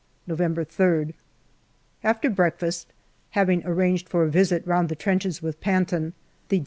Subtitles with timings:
[0.25, 1.13] November 3rd.
[2.03, 2.91] After breakfast,
[3.37, 6.13] having arranged for a visit round the trenches with Panton,
[6.49, 6.59] the D.A.